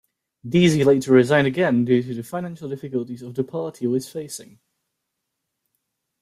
[0.43, 4.57] Deasy later resigned again due to the financial difficulties of the party was facing.